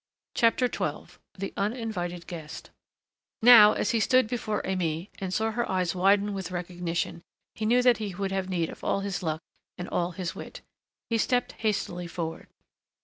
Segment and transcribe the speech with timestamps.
[0.33, 2.71] CHAPTER XII THE UNINVITED GUEST
[3.43, 7.21] Now as he stood before Aimée, and saw her eyes widen with recognition,
[7.53, 9.41] he knew that he would have need of all his luck
[9.77, 10.61] and all his wit.
[11.11, 12.47] He stepped hastily forward.